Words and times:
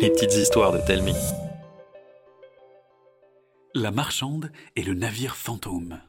Les 0.00 0.10
petites 0.10 0.34
histoires 0.34 0.72
de 0.72 0.78
Telmi. 0.86 1.14
La 3.74 3.90
marchande 3.90 4.52
et 4.74 4.82
le 4.82 4.94
navire 4.94 5.36
fantôme. 5.36 6.00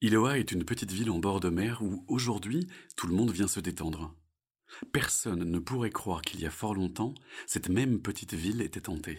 Iloa 0.00 0.38
est 0.38 0.50
une 0.50 0.64
petite 0.64 0.90
ville 0.90 1.10
en 1.10 1.18
bord 1.18 1.40
de 1.40 1.50
mer 1.50 1.82
où, 1.82 2.04
aujourd'hui, 2.08 2.66
tout 2.96 3.06
le 3.06 3.14
monde 3.14 3.30
vient 3.30 3.46
se 3.46 3.60
détendre. 3.60 4.14
Personne 4.92 5.44
ne 5.44 5.58
pourrait 5.58 5.90
croire 5.90 6.22
qu'il 6.22 6.40
y 6.40 6.46
a 6.46 6.50
fort 6.50 6.74
longtemps, 6.74 7.14
cette 7.46 7.68
même 7.68 8.00
petite 8.00 8.34
ville 8.34 8.60
était 8.62 8.88
hantée. 8.88 9.18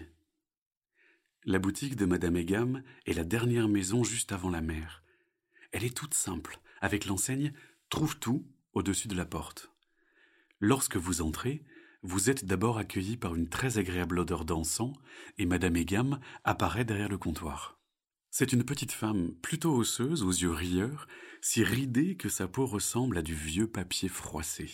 La 1.46 1.60
boutique 1.60 1.96
de 1.96 2.06
Madame 2.06 2.36
Egam 2.36 2.84
est 3.06 3.14
la 3.14 3.24
dernière 3.24 3.70
maison 3.70 4.04
juste 4.04 4.32
avant 4.32 4.50
la 4.50 4.62
mer. 4.62 5.04
Elle 5.72 5.86
est 5.86 5.96
toute 5.96 6.14
simple, 6.14 6.60
avec 6.82 7.06
l'enseigne 7.06 7.54
Trouve 7.90 8.18
tout 8.18 8.46
au-dessus 8.74 9.08
de 9.08 9.16
la 9.16 9.26
porte. 9.26 9.72
Lorsque 10.60 10.98
vous 10.98 11.22
entrez, 11.22 11.64
vous 12.04 12.30
êtes 12.30 12.46
d'abord 12.46 12.78
accueilli 12.78 13.16
par 13.16 13.34
une 13.34 13.48
très 13.48 13.78
agréable 13.78 14.20
odeur 14.20 14.44
d'encens, 14.44 14.94
et 15.38 15.46
Madame 15.46 15.78
Egam 15.78 16.20
apparaît 16.44 16.86
derrière 16.86 17.10
le 17.10 17.18
comptoir. 17.18 17.80
C'est 18.30 18.52
une 18.52 18.66
petite 18.66 18.92
femme 18.92 19.32
plutôt 19.42 19.74
osseuse, 19.74 20.24
aux 20.24 20.32
yeux 20.32 20.52
rieurs, 20.52 21.08
si 21.42 21.64
ridée 21.64 22.16
que 22.18 22.30
sa 22.30 22.48
peau 22.48 22.66
ressemble 22.66 23.18
à 23.18 23.22
du 23.22 23.34
vieux 23.34 23.68
papier 23.68 24.10
froissé. 24.10 24.70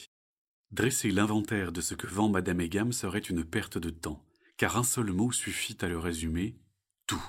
Dresser 0.71 1.11
l'inventaire 1.11 1.71
de 1.71 1.81
ce 1.81 1.93
que 1.93 2.07
vend 2.07 2.29
Madame 2.29 2.61
Egam 2.61 2.91
serait 2.91 3.19
une 3.19 3.43
perte 3.43 3.77
de 3.77 3.89
temps, 3.89 4.25
car 4.57 4.77
un 4.77 4.83
seul 4.83 5.11
mot 5.11 5.31
suffit 5.31 5.77
à 5.81 5.87
le 5.87 5.99
résumer 5.99 6.57
tout. 7.05 7.23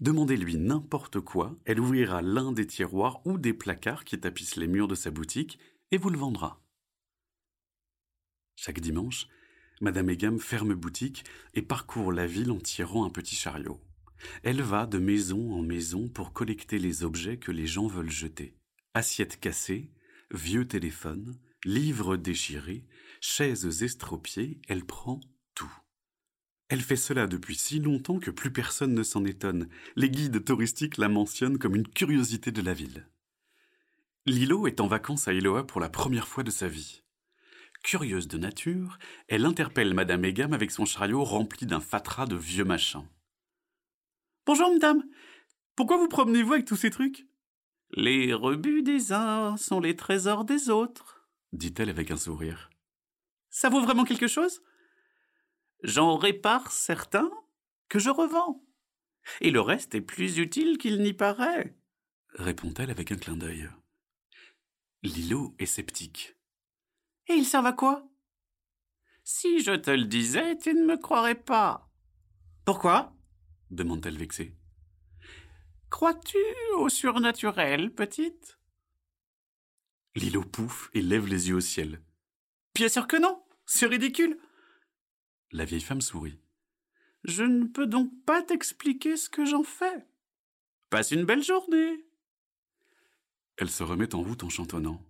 Demandez-lui 0.00 0.56
n'importe 0.56 1.20
quoi, 1.20 1.56
elle 1.64 1.80
ouvrira 1.80 2.22
l'un 2.22 2.52
des 2.52 2.66
tiroirs 2.66 3.24
ou 3.24 3.38
des 3.38 3.54
placards 3.54 4.04
qui 4.04 4.18
tapissent 4.18 4.56
les 4.56 4.66
murs 4.66 4.88
de 4.88 4.94
sa 4.94 5.10
boutique 5.10 5.58
et 5.90 5.98
vous 5.98 6.10
le 6.10 6.18
vendra. 6.18 6.63
Chaque 8.56 8.80
dimanche, 8.80 9.28
Madame 9.80 10.10
Egam 10.10 10.38
ferme 10.38 10.74
boutique 10.74 11.24
et 11.54 11.62
parcourt 11.62 12.12
la 12.12 12.26
ville 12.26 12.50
en 12.50 12.58
tirant 12.58 13.04
un 13.04 13.10
petit 13.10 13.36
chariot. 13.36 13.80
Elle 14.42 14.62
va 14.62 14.86
de 14.86 14.98
maison 14.98 15.52
en 15.52 15.62
maison 15.62 16.08
pour 16.08 16.32
collecter 16.32 16.78
les 16.78 17.04
objets 17.04 17.38
que 17.38 17.52
les 17.52 17.66
gens 17.66 17.86
veulent 17.86 18.10
jeter. 18.10 18.56
Assiettes 18.94 19.38
cassées, 19.40 19.90
vieux 20.30 20.66
téléphones, 20.66 21.36
livres 21.64 22.16
déchirés, 22.16 22.86
chaises 23.20 23.82
estropiées, 23.82 24.60
elle 24.68 24.84
prend 24.84 25.20
tout. 25.54 25.72
Elle 26.68 26.80
fait 26.80 26.96
cela 26.96 27.26
depuis 27.26 27.56
si 27.56 27.78
longtemps 27.78 28.18
que 28.18 28.30
plus 28.30 28.52
personne 28.52 28.94
ne 28.94 29.02
s'en 29.02 29.24
étonne. 29.24 29.68
Les 29.96 30.10
guides 30.10 30.44
touristiques 30.44 30.98
la 30.98 31.08
mentionnent 31.08 31.58
comme 31.58 31.76
une 31.76 31.88
curiosité 31.88 32.52
de 32.52 32.62
la 32.62 32.74
ville. 32.74 33.08
Lilo 34.26 34.66
est 34.66 34.80
en 34.80 34.86
vacances 34.86 35.28
à 35.28 35.34
Eloa 35.34 35.66
pour 35.66 35.80
la 35.80 35.90
première 35.90 36.28
fois 36.28 36.42
de 36.42 36.50
sa 36.50 36.68
vie. 36.68 37.03
Curieuse 37.84 38.28
de 38.28 38.38
nature, 38.38 38.98
elle 39.28 39.44
interpelle 39.44 39.92
Madame 39.92 40.24
Egam 40.24 40.54
avec 40.54 40.70
son 40.70 40.86
chariot 40.86 41.22
rempli 41.22 41.66
d'un 41.66 41.80
fatras 41.80 42.24
de 42.24 42.34
vieux 42.34 42.64
machins. 42.64 43.06
Bonjour, 44.46 44.72
madame. 44.72 45.04
Pourquoi 45.76 45.98
vous 45.98 46.08
promenez-vous 46.08 46.54
avec 46.54 46.64
tous 46.64 46.76
ces 46.76 46.88
trucs? 46.88 47.26
Les 47.90 48.32
rebuts 48.32 48.82
des 48.82 49.12
uns 49.12 49.58
sont 49.58 49.80
les 49.80 49.96
trésors 49.96 50.46
des 50.46 50.70
autres, 50.70 51.28
dit-elle 51.52 51.90
avec 51.90 52.10
un 52.10 52.16
sourire. 52.16 52.70
Ça 53.50 53.68
vaut 53.68 53.82
vraiment 53.82 54.04
quelque 54.04 54.28
chose? 54.28 54.62
J'en 55.82 56.16
répare 56.16 56.72
certains 56.72 57.30
que 57.90 57.98
je 57.98 58.08
revends. 58.08 58.64
Et 59.42 59.50
le 59.50 59.60
reste 59.60 59.94
est 59.94 60.00
plus 60.00 60.38
utile 60.38 60.78
qu'il 60.78 61.02
n'y 61.02 61.12
paraît, 61.12 61.76
répond-elle 62.32 62.90
avec 62.90 63.12
un 63.12 63.16
clin 63.16 63.36
d'œil. 63.36 63.68
Lilo 65.02 65.54
est 65.58 65.66
sceptique. 65.66 66.34
Et 67.28 67.34
ils 67.34 67.46
servent 67.46 67.66
à 67.66 67.72
quoi? 67.72 68.06
Si 69.22 69.60
je 69.60 69.72
te 69.72 69.90
le 69.90 70.04
disais, 70.04 70.56
tu 70.58 70.74
ne 70.74 70.84
me 70.84 70.96
croirais 70.96 71.34
pas. 71.34 71.90
Pourquoi? 72.64 73.12
demande-t-elle 73.70 74.18
vexée. 74.18 74.54
Crois-tu 75.90 76.38
au 76.76 76.88
surnaturel, 76.88 77.94
petite? 77.94 78.58
Lilo 80.14 80.42
pouffe 80.42 80.90
et 80.92 81.02
lève 81.02 81.26
les 81.26 81.48
yeux 81.48 81.56
au 81.56 81.60
ciel. 81.60 82.02
Bien 82.74 82.88
sûr 82.88 83.06
que 83.06 83.16
non, 83.16 83.42
c'est 83.66 83.86
ridicule. 83.86 84.38
La 85.52 85.64
vieille 85.64 85.80
femme 85.80 86.00
sourit. 86.00 86.38
Je 87.24 87.42
ne 87.42 87.64
peux 87.66 87.86
donc 87.86 88.10
pas 88.24 88.42
t'expliquer 88.42 89.16
ce 89.16 89.30
que 89.30 89.44
j'en 89.44 89.62
fais. 89.62 90.06
Passe 90.90 91.10
une 91.10 91.24
belle 91.24 91.42
journée. 91.42 92.04
Elle 93.56 93.70
se 93.70 93.82
remet 93.82 94.14
en 94.14 94.22
route 94.22 94.44
en 94.44 94.50
chantonnant. 94.50 95.02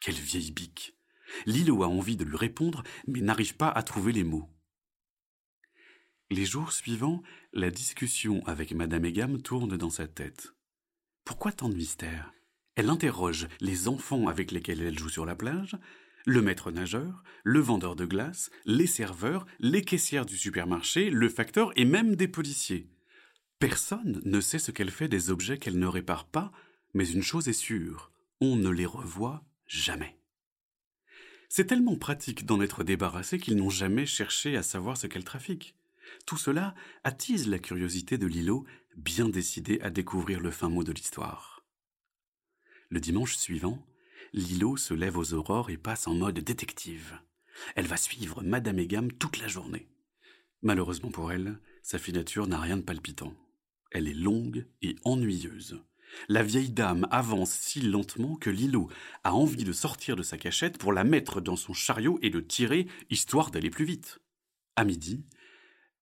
Quelle 0.00 0.14
vieille 0.14 0.52
bique. 0.52 0.96
Lilo 1.46 1.82
a 1.82 1.88
envie 1.88 2.16
de 2.16 2.24
lui 2.24 2.36
répondre, 2.36 2.82
mais 3.06 3.20
n'arrive 3.20 3.56
pas 3.56 3.68
à 3.68 3.82
trouver 3.82 4.12
les 4.12 4.24
mots. 4.24 4.48
Les 6.30 6.46
jours 6.46 6.72
suivants, 6.72 7.22
la 7.52 7.70
discussion 7.70 8.42
avec 8.46 8.72
Madame 8.72 9.04
Egam 9.04 9.40
tourne 9.42 9.76
dans 9.76 9.90
sa 9.90 10.08
tête. 10.08 10.54
Pourquoi 11.24 11.52
tant 11.52 11.68
de 11.68 11.76
mystère 11.76 12.32
Elle 12.76 12.90
interroge 12.90 13.46
les 13.60 13.88
enfants 13.88 14.26
avec 14.26 14.50
lesquels 14.50 14.82
elle 14.82 14.98
joue 14.98 15.10
sur 15.10 15.26
la 15.26 15.36
plage, 15.36 15.76
le 16.26 16.40
maître 16.40 16.70
nageur, 16.70 17.22
le 17.42 17.60
vendeur 17.60 17.96
de 17.96 18.06
glace, 18.06 18.50
les 18.64 18.86
serveurs, 18.86 19.46
les 19.60 19.82
caissières 19.82 20.26
du 20.26 20.36
supermarché, 20.36 21.10
le 21.10 21.28
facteur 21.28 21.72
et 21.76 21.84
même 21.84 22.16
des 22.16 22.28
policiers. 22.28 22.88
Personne 23.58 24.20
ne 24.24 24.40
sait 24.40 24.58
ce 24.58 24.70
qu'elle 24.70 24.90
fait 24.90 25.08
des 25.08 25.30
objets 25.30 25.58
qu'elle 25.58 25.78
ne 25.78 25.86
répare 25.86 26.26
pas, 26.26 26.52
mais 26.94 27.08
une 27.08 27.22
chose 27.22 27.48
est 27.48 27.52
sûre, 27.52 28.10
on 28.40 28.56
ne 28.56 28.70
les 28.70 28.86
revoit 28.86 29.44
jamais. 29.66 30.18
C'est 31.56 31.66
tellement 31.66 31.94
pratique 31.94 32.46
d'en 32.46 32.60
être 32.60 32.82
débarrassé 32.82 33.38
qu'ils 33.38 33.54
n'ont 33.54 33.70
jamais 33.70 34.06
cherché 34.06 34.56
à 34.56 34.64
savoir 34.64 34.96
ce 34.96 35.06
qu'elle 35.06 35.22
trafique. 35.22 35.76
Tout 36.26 36.36
cela 36.36 36.74
attise 37.04 37.46
la 37.46 37.60
curiosité 37.60 38.18
de 38.18 38.26
Lilo, 38.26 38.64
bien 38.96 39.28
décidée 39.28 39.80
à 39.80 39.90
découvrir 39.90 40.40
le 40.40 40.50
fin 40.50 40.68
mot 40.68 40.82
de 40.82 40.90
l'histoire. 40.90 41.64
Le 42.88 42.98
dimanche 42.98 43.36
suivant, 43.36 43.86
Lilo 44.32 44.76
se 44.76 44.94
lève 44.94 45.16
aux 45.16 45.32
aurores 45.32 45.70
et 45.70 45.76
passe 45.76 46.08
en 46.08 46.14
mode 46.14 46.40
détective. 46.40 47.20
Elle 47.76 47.86
va 47.86 47.98
suivre 47.98 48.42
Madame 48.42 48.80
Egam 48.80 49.12
toute 49.12 49.38
la 49.38 49.46
journée. 49.46 49.86
Malheureusement 50.60 51.12
pour 51.12 51.30
elle, 51.30 51.60
sa 51.84 52.00
filature 52.00 52.48
n'a 52.48 52.58
rien 52.58 52.78
de 52.78 52.82
palpitant. 52.82 53.32
Elle 53.92 54.08
est 54.08 54.12
longue 54.12 54.66
et 54.82 54.96
ennuyeuse. 55.04 55.80
La 56.28 56.42
vieille 56.42 56.70
dame 56.70 57.06
avance 57.10 57.50
si 57.50 57.80
lentement 57.80 58.36
que 58.36 58.50
Lilo 58.50 58.88
a 59.24 59.34
envie 59.34 59.64
de 59.64 59.72
sortir 59.72 60.16
de 60.16 60.22
sa 60.22 60.38
cachette 60.38 60.78
pour 60.78 60.92
la 60.92 61.04
mettre 61.04 61.40
dans 61.40 61.56
son 61.56 61.72
chariot 61.72 62.18
et 62.22 62.30
le 62.30 62.46
tirer, 62.46 62.86
histoire 63.10 63.50
d'aller 63.50 63.70
plus 63.70 63.84
vite. 63.84 64.20
À 64.76 64.84
midi, 64.84 65.24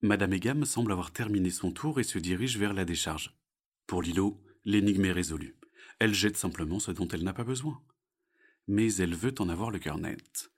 Madame 0.00 0.32
Egam 0.32 0.64
semble 0.64 0.92
avoir 0.92 1.12
terminé 1.12 1.50
son 1.50 1.72
tour 1.72 2.00
et 2.00 2.04
se 2.04 2.18
dirige 2.18 2.58
vers 2.58 2.74
la 2.74 2.84
décharge. 2.84 3.34
Pour 3.86 4.02
Lilo, 4.02 4.40
l'énigme 4.64 5.04
est 5.04 5.12
résolue. 5.12 5.56
Elle 5.98 6.14
jette 6.14 6.36
simplement 6.36 6.80
ce 6.80 6.90
dont 6.90 7.08
elle 7.08 7.24
n'a 7.24 7.32
pas 7.32 7.44
besoin. 7.44 7.80
Mais 8.68 8.94
elle 8.94 9.14
veut 9.14 9.34
en 9.38 9.48
avoir 9.48 9.70
le 9.70 9.78
cœur 9.78 9.98
net. 9.98 10.51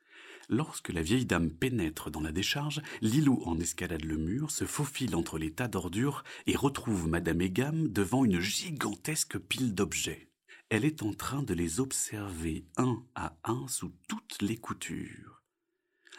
Lorsque 0.49 0.91
la 0.91 1.03
vieille 1.03 1.25
dame 1.25 1.50
pénètre 1.50 2.10
dans 2.10 2.21
la 2.21 2.32
décharge, 2.32 2.82
Lilo 3.00 3.43
en 3.44 3.59
escalade 3.59 4.05
le 4.05 4.16
mur, 4.16 4.50
se 4.50 4.65
faufile 4.65 5.16
entre 5.16 5.38
les 5.38 5.53
tas 5.53 5.69
d'ordures 5.69 6.25
et 6.47 6.56
retrouve 6.56 7.09
Madame 7.09 7.41
Egam 7.41 7.88
devant 7.88 8.25
une 8.25 8.41
gigantesque 8.41 9.38
pile 9.38 9.75
d'objets. 9.75 10.31
Elle 10.71 10.84
est 10.84 11.03
en 11.03 11.12
train 11.12 11.43
de 11.43 11.54
les 11.54 11.81
observer 11.81 12.66
un 12.77 13.03
à 13.15 13.37
un 13.44 13.66
sous 13.69 13.93
toutes 14.09 14.41
les 14.43 14.56
coutures. 14.56 15.43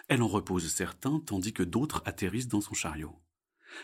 Elle 0.07 0.21
en 0.21 0.27
repose 0.27 0.71
certains 0.71 1.19
tandis 1.19 1.53
que 1.53 1.63
d'autres 1.63 2.03
atterrissent 2.05 2.47
dans 2.47 2.61
son 2.61 2.73
chariot. 2.73 3.19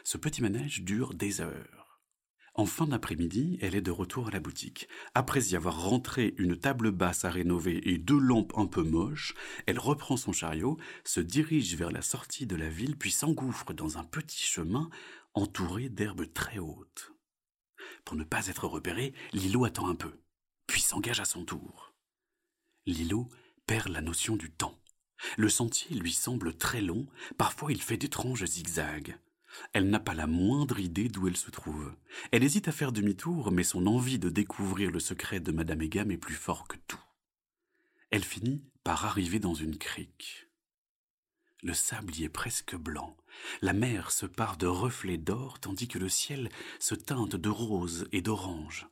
Ce 0.03 0.17
petit 0.17 0.41
manège 0.41 0.83
dure 0.83 1.13
des 1.13 1.41
heures. 1.41 1.80
En 2.53 2.65
fin 2.65 2.85
d'après-midi, 2.85 3.57
elle 3.61 3.75
est 3.75 3.81
de 3.81 3.91
retour 3.91 4.27
à 4.27 4.31
la 4.31 4.41
boutique. 4.41 4.89
Après 5.15 5.41
y 5.41 5.55
avoir 5.55 5.83
rentré 5.83 6.33
une 6.37 6.57
table 6.57 6.91
basse 6.91 7.23
à 7.23 7.29
rénover 7.29 7.89
et 7.89 7.97
deux 7.97 8.19
lampes 8.19 8.51
un 8.57 8.65
peu 8.65 8.83
moches, 8.83 9.33
elle 9.67 9.79
reprend 9.79 10.17
son 10.17 10.33
chariot, 10.33 10.77
se 11.05 11.21
dirige 11.21 11.75
vers 11.75 11.91
la 11.91 12.01
sortie 12.01 12.45
de 12.45 12.57
la 12.57 12.67
ville, 12.67 12.97
puis 12.97 13.11
s'engouffre 13.11 13.73
dans 13.73 13.97
un 13.97 14.03
petit 14.03 14.43
chemin 14.43 14.89
entouré 15.33 15.87
d'herbes 15.87 16.31
très 16.33 16.59
hautes. 16.59 17.13
Pour 18.03 18.17
ne 18.17 18.25
pas 18.25 18.47
être 18.47 18.67
repérée, 18.67 19.13
Lilo 19.31 19.63
attend 19.63 19.87
un 19.87 19.95
peu, 19.95 20.19
puis 20.67 20.81
s'engage 20.81 21.21
à 21.21 21.25
son 21.25 21.45
tour. 21.45 21.93
Lilo 22.85 23.29
perd 23.65 23.87
la 23.87 24.01
notion 24.01 24.35
du 24.35 24.51
temps. 24.51 24.77
Le 25.37 25.47
sentier 25.47 25.95
lui 25.95 26.11
semble 26.11 26.57
très 26.57 26.81
long, 26.81 27.07
parfois 27.37 27.71
il 27.71 27.81
fait 27.81 27.97
d'étranges 27.97 28.45
zigzags. 28.45 29.17
Elle 29.73 29.89
n'a 29.89 29.99
pas 29.99 30.13
la 30.13 30.27
moindre 30.27 30.79
idée 30.79 31.09
d'où 31.09 31.27
elle 31.27 31.37
se 31.37 31.51
trouve. 31.51 31.93
Elle 32.31 32.43
hésite 32.43 32.67
à 32.67 32.71
faire 32.71 32.91
demi-tour, 32.91 33.51
mais 33.51 33.63
son 33.63 33.87
envie 33.87 34.19
de 34.19 34.29
découvrir 34.29 34.91
le 34.91 34.99
secret 34.99 35.39
de 35.39 35.51
Madame 35.51 35.81
Egam 35.81 36.11
est 36.11 36.17
plus 36.17 36.35
fort 36.35 36.67
que 36.67 36.77
tout. 36.87 36.99
Elle 38.09 38.23
finit 38.23 38.63
par 38.83 39.05
arriver 39.05 39.39
dans 39.39 39.53
une 39.53 39.77
crique. 39.77 40.47
Le 41.63 41.73
sable 41.73 42.15
y 42.15 42.23
est 42.23 42.29
presque 42.29 42.75
blanc. 42.75 43.15
La 43.61 43.73
mer 43.73 44.11
se 44.11 44.25
pare 44.25 44.57
de 44.57 44.65
reflets 44.65 45.17
d'or 45.17 45.59
tandis 45.59 45.87
que 45.87 45.99
le 45.99 46.09
ciel 46.09 46.49
se 46.79 46.95
teinte 46.95 47.35
de 47.35 47.49
rose 47.49 48.07
et 48.11 48.21
d'orange. 48.21 48.87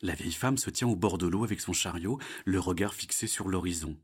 La 0.00 0.14
vieille 0.14 0.32
femme 0.32 0.58
se 0.58 0.70
tient 0.70 0.88
au 0.88 0.96
bord 0.96 1.18
de 1.18 1.28
l'eau 1.28 1.44
avec 1.44 1.60
son 1.60 1.72
chariot, 1.72 2.18
le 2.44 2.58
regard 2.58 2.94
fixé 2.94 3.28
sur 3.28 3.48
l'horizon. 3.48 3.96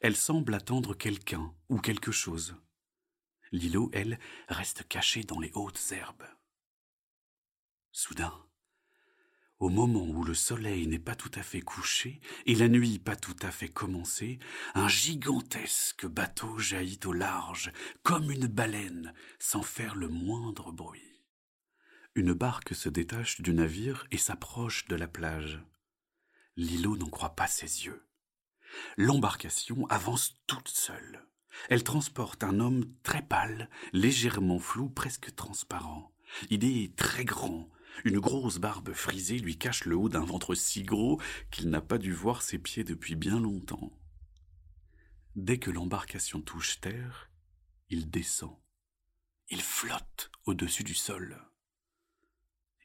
Elle 0.00 0.16
semble 0.16 0.54
attendre 0.54 0.94
quelqu'un 0.94 1.52
ou 1.68 1.78
quelque 1.78 2.12
chose. 2.12 2.56
Lilo, 3.54 3.88
elle, 3.92 4.18
reste 4.48 4.82
cachée 4.88 5.22
dans 5.22 5.38
les 5.38 5.52
hautes 5.54 5.92
herbes. 5.92 6.26
Soudain, 7.92 8.34
au 9.60 9.68
moment 9.68 10.04
où 10.04 10.24
le 10.24 10.34
soleil 10.34 10.88
n'est 10.88 10.98
pas 10.98 11.14
tout 11.14 11.30
à 11.36 11.42
fait 11.44 11.60
couché 11.60 12.20
et 12.46 12.56
la 12.56 12.66
nuit 12.66 12.98
pas 12.98 13.14
tout 13.14 13.36
à 13.42 13.52
fait 13.52 13.68
commencée, 13.68 14.40
un 14.74 14.88
gigantesque 14.88 16.04
bateau 16.04 16.58
jaillit 16.58 16.98
au 17.04 17.12
large, 17.12 17.70
comme 18.02 18.28
une 18.32 18.48
baleine, 18.48 19.14
sans 19.38 19.62
faire 19.62 19.94
le 19.94 20.08
moindre 20.08 20.72
bruit. 20.72 21.22
Une 22.16 22.32
barque 22.32 22.74
se 22.74 22.88
détache 22.88 23.40
du 23.40 23.54
navire 23.54 24.04
et 24.10 24.18
s'approche 24.18 24.86
de 24.86 24.96
la 24.96 25.06
plage. 25.06 25.62
Lilo 26.56 26.96
n'en 26.96 27.08
croit 27.08 27.36
pas 27.36 27.46
ses 27.46 27.84
yeux. 27.86 28.04
L'embarcation 28.96 29.86
avance 29.86 30.42
toute 30.48 30.68
seule. 30.68 31.24
Elle 31.68 31.84
transporte 31.84 32.44
un 32.44 32.60
homme 32.60 32.84
très 33.02 33.22
pâle, 33.22 33.68
légèrement 33.92 34.58
flou, 34.58 34.88
presque 34.88 35.34
transparent. 35.34 36.12
Il 36.50 36.64
est 36.64 36.94
très 36.96 37.24
grand. 37.24 37.68
Une 38.04 38.18
grosse 38.18 38.58
barbe 38.58 38.92
frisée 38.92 39.38
lui 39.38 39.56
cache 39.56 39.84
le 39.84 39.96
haut 39.96 40.08
d'un 40.08 40.24
ventre 40.24 40.54
si 40.54 40.82
gros 40.82 41.20
qu'il 41.50 41.70
n'a 41.70 41.80
pas 41.80 41.98
dû 41.98 42.12
voir 42.12 42.42
ses 42.42 42.58
pieds 42.58 42.84
depuis 42.84 43.14
bien 43.14 43.38
longtemps. 43.38 43.92
Dès 45.36 45.58
que 45.58 45.70
l'embarcation 45.70 46.40
touche 46.40 46.80
terre, 46.80 47.30
il 47.88 48.10
descend. 48.10 48.56
Il 49.48 49.62
flotte 49.62 50.30
au-dessus 50.46 50.84
du 50.84 50.94
sol. 50.94 51.38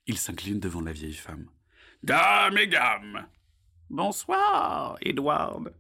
Il 0.06 0.18
s'incline 0.18 0.60
devant 0.60 0.82
la 0.82 0.92
vieille 0.92 1.14
femme. 1.14 1.50
Dame 2.04 2.58
et 2.58 2.68
gamme 2.68 3.28
Bonsoir, 3.90 4.98
Edward. 5.02 5.74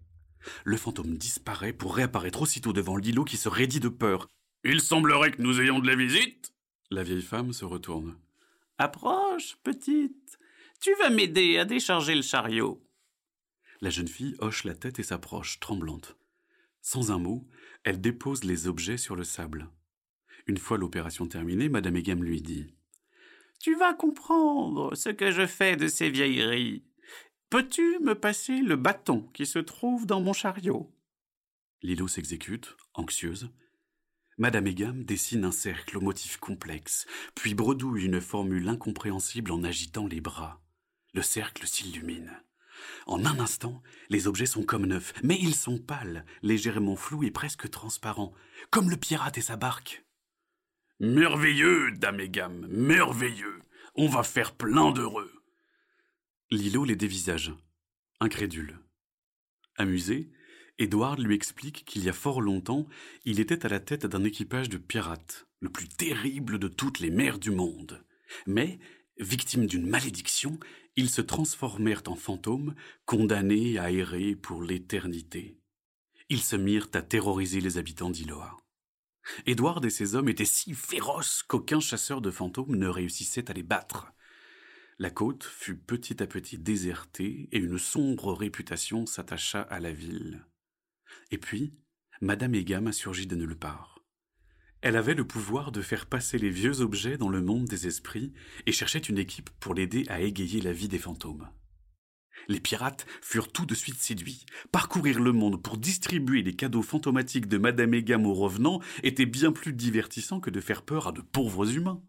Le 0.63 0.77
fantôme 0.77 1.17
disparaît 1.17 1.73
pour 1.73 1.95
réapparaître 1.95 2.41
aussitôt 2.41 2.73
devant 2.73 2.97
Lilo 2.97 3.23
qui 3.23 3.37
se 3.37 3.49
raidit 3.49 3.79
de 3.79 3.89
peur. 3.89 4.27
Il 4.63 4.81
semblerait 4.81 5.31
que 5.31 5.41
nous 5.41 5.61
ayons 5.61 5.79
de 5.79 5.87
la 5.87 5.95
visite. 5.95 6.53
La 6.91 7.03
vieille 7.03 7.21
femme 7.21 7.53
se 7.53 7.65
retourne. 7.65 8.17
Approche, 8.77 9.57
petite. 9.63 10.39
Tu 10.81 10.93
vas 10.95 11.09
m'aider 11.09 11.57
à 11.57 11.65
décharger 11.65 12.15
le 12.15 12.21
chariot. 12.21 12.81
La 13.81 13.89
jeune 13.89 14.07
fille 14.07 14.35
hoche 14.39 14.63
la 14.63 14.75
tête 14.75 14.99
et 14.99 15.03
s'approche, 15.03 15.59
tremblante. 15.59 16.17
Sans 16.81 17.11
un 17.11 17.17
mot, 17.17 17.47
elle 17.83 18.01
dépose 18.01 18.43
les 18.43 18.67
objets 18.67 18.97
sur 18.97 19.15
le 19.15 19.23
sable. 19.23 19.69
Une 20.47 20.57
fois 20.57 20.77
l'opération 20.77 21.27
terminée, 21.27 21.69
Madame 21.69 21.97
Egam 21.97 22.23
lui 22.23 22.41
dit 22.41 22.73
tu 23.59 23.75
vas 23.75 23.93
comprendre 23.93 24.95
ce 24.95 25.09
que 25.09 25.31
je 25.31 25.45
fais 25.45 25.75
de 25.75 25.89
ces 25.89 26.09
vieilleries. 26.09 26.85
Peux-tu 27.49 27.97
me 28.01 28.13
passer 28.13 28.61
le 28.61 28.75
bâton 28.75 29.27
qui 29.33 29.47
se 29.47 29.57
trouve 29.57 30.05
dans 30.05 30.21
mon 30.21 30.33
chariot? 30.33 30.93
Lilo 31.81 32.07
s'exécute, 32.07 32.77
anxieuse. 32.93 33.49
Madame 34.37 34.67
Egam 34.67 35.03
dessine 35.03 35.45
un 35.45 35.51
cercle 35.51 35.97
au 35.97 36.01
motif 36.01 36.37
complexe, 36.37 37.07
puis 37.33 37.55
bredouille 37.55 38.05
une 38.05 38.21
formule 38.21 38.69
incompréhensible 38.69 39.51
en 39.51 39.63
agitant 39.63 40.05
les 40.05 40.21
bras. 40.21 40.61
Le 41.13 41.23
cercle 41.23 41.65
s'illumine. 41.65 42.39
En 43.07 43.25
un 43.25 43.39
instant, 43.39 43.81
les 44.09 44.27
objets 44.27 44.45
sont 44.45 44.63
comme 44.63 44.85
neufs, 44.85 45.13
mais 45.23 45.37
ils 45.41 45.55
sont 45.55 45.79
pâles, 45.79 46.27
légèrement 46.43 46.95
flous 46.95 47.23
et 47.23 47.31
presque 47.31 47.67
transparents, 47.71 48.33
comme 48.69 48.91
le 48.91 48.97
pirate 48.97 49.39
et 49.39 49.41
sa 49.41 49.55
barque. 49.55 50.05
Merveilleux, 50.99 51.93
dame 51.93 52.19
et 52.19 52.29
gamme, 52.29 52.67
merveilleux. 52.67 53.59
On 53.95 54.07
va 54.07 54.21
faire 54.21 54.53
plein 54.53 54.91
d'heureux. 54.91 55.38
Lilo 56.51 56.83
les 56.83 56.95
dévisage, 56.95 57.53
incrédule. 58.19 58.79
Amusé, 59.75 60.31
Edward 60.79 61.19
lui 61.19 61.35
explique 61.35 61.85
qu'il 61.85 62.03
y 62.03 62.09
a 62.09 62.13
fort 62.13 62.41
longtemps, 62.41 62.87
il 63.23 63.39
était 63.39 63.67
à 63.67 63.69
la 63.69 63.79
tête 63.79 64.07
d'un 64.07 64.23
équipage 64.23 64.67
de 64.67 64.77
pirates, 64.77 65.45
le 65.59 65.69
plus 65.69 65.87
terrible 65.87 66.57
de 66.57 66.67
toutes 66.67 67.01
les 67.01 67.11
mers 67.11 67.37
du 67.37 67.51
monde. 67.51 68.03
Mais, 68.47 68.79
victimes 69.19 69.67
d'une 69.67 69.87
malédiction, 69.87 70.59
ils 70.95 71.11
se 71.11 71.21
transformèrent 71.21 72.01
en 72.07 72.15
fantômes, 72.15 72.73
condamnés 73.05 73.77
à 73.77 73.91
errer 73.91 74.35
pour 74.35 74.63
l'éternité. 74.63 75.59
Ils 76.29 76.41
se 76.41 76.55
mirent 76.55 76.89
à 76.93 77.03
terroriser 77.03 77.61
les 77.61 77.77
habitants 77.77 78.09
d'Iloa. 78.09 78.57
Édouard 79.45 79.85
et 79.85 79.91
ses 79.91 80.15
hommes 80.15 80.29
étaient 80.29 80.45
si 80.45 80.73
féroces 80.73 81.43
qu'aucun 81.43 81.79
chasseur 81.79 82.21
de 82.21 82.31
fantômes 82.31 82.75
ne 82.75 82.87
réussissait 82.87 83.51
à 83.51 83.53
les 83.53 83.61
battre. 83.61 84.13
La 85.01 85.09
côte 85.09 85.45
fut 85.45 85.77
petit 85.77 86.21
à 86.21 86.27
petit 86.27 86.57
désertée 86.57 87.47
et 87.53 87.57
une 87.57 87.79
sombre 87.79 88.33
réputation 88.33 89.05
s'attacha 89.05 89.61
à 89.61 89.79
la 89.79 89.93
ville. 89.93 90.45
Et 91.31 91.37
puis, 91.37 91.73
Madame 92.19 92.53
Egam 92.53 92.87
a 92.87 92.91
surgi 92.91 93.25
de 93.25 93.37
nulle 93.37 93.55
part. 93.55 94.03
Elle 94.81 94.97
avait 94.97 95.13
le 95.13 95.25
pouvoir 95.25 95.71
de 95.71 95.81
faire 95.81 96.05
passer 96.05 96.37
les 96.37 96.49
vieux 96.49 96.81
objets 96.81 97.17
dans 97.17 97.29
le 97.29 97.41
monde 97.41 97.63
des 97.63 97.87
esprits 97.87 98.33
et 98.65 98.73
cherchait 98.73 98.99
une 98.99 99.17
équipe 99.17 99.49
pour 99.61 99.73
l'aider 99.73 100.03
à 100.09 100.19
égayer 100.19 100.59
la 100.59 100.73
vie 100.73 100.89
des 100.89 100.99
fantômes. 100.99 101.49
Les 102.49 102.59
pirates 102.59 103.05
furent 103.21 103.53
tout 103.53 103.65
de 103.65 103.75
suite 103.75 103.99
séduits. 103.99 104.45
Parcourir 104.73 105.21
le 105.21 105.31
monde 105.31 105.63
pour 105.63 105.77
distribuer 105.77 106.41
les 106.41 106.57
cadeaux 106.57 106.81
fantomatiques 106.81 107.47
de 107.47 107.57
Madame 107.57 107.93
Egam 107.93 108.25
aux 108.25 108.33
revenants 108.33 108.81
était 109.03 109.25
bien 109.25 109.53
plus 109.53 109.71
divertissant 109.71 110.41
que 110.41 110.49
de 110.49 110.59
faire 110.59 110.83
peur 110.83 111.07
à 111.07 111.11
de 111.13 111.21
pauvres 111.21 111.73
humains. 111.73 112.03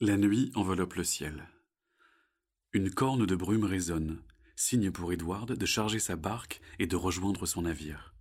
La 0.00 0.18
nuit 0.18 0.52
enveloppe 0.54 0.94
le 0.94 1.04
ciel. 1.04 1.51
Une 2.74 2.90
corne 2.90 3.26
de 3.26 3.36
brume 3.36 3.64
résonne, 3.64 4.22
signe 4.56 4.90
pour 4.90 5.12
Edward 5.12 5.52
de 5.52 5.66
charger 5.66 5.98
sa 5.98 6.16
barque 6.16 6.62
et 6.78 6.86
de 6.86 6.96
rejoindre 6.96 7.44
son 7.44 7.62
navire. 7.62 8.14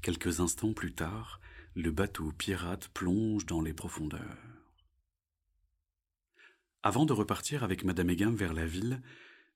Quelques 0.00 0.40
instants 0.40 0.72
plus 0.72 0.94
tard, 0.94 1.38
le 1.74 1.90
bateau 1.90 2.32
pirate 2.32 2.88
plonge 2.88 3.44
dans 3.44 3.60
les 3.60 3.74
profondeurs. 3.74 4.38
Avant 6.82 7.04
de 7.04 7.12
repartir 7.12 7.62
avec 7.62 7.84
Madame 7.84 8.08
Egam 8.08 8.34
vers 8.34 8.54
la 8.54 8.64
ville, 8.64 9.02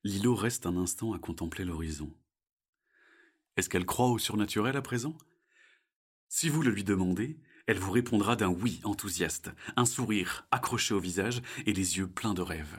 Lilo 0.05 0.35
reste 0.35 0.67
un 0.67 0.77
instant 0.77 1.15
à 1.15 1.19
contempler 1.19 1.65
l'horizon. 1.65 2.13
Est-ce 3.57 3.71
qu'elle 3.71 3.87
croit 3.87 4.11
au 4.11 4.19
surnaturel 4.19 4.77
à 4.77 4.83
présent? 4.83 5.17
Si 6.29 6.51
vous 6.51 6.61
le 6.61 6.71
lui 6.71 6.85
demandez, 6.85 7.41
elle 7.67 7.79
vous 7.79 7.93
répondra 7.93 8.37
d'un 8.37 8.51
oui 8.51 8.83
enthousiaste, 8.85 9.53
un 9.77 9.87
sourire 9.87 10.47
accroché 10.51 10.93
au 10.93 11.01
visage 11.01 11.41
et 11.65 11.73
les 11.73 11.97
yeux 11.97 12.09
pleins 12.09 12.35
de 12.35 12.43
rêves. 12.43 12.79